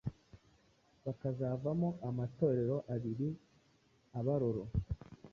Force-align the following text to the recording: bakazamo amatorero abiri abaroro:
bakazamo 1.03 1.87
amatorero 2.09 2.75
abiri 2.93 3.27
abaroro: 4.19 4.63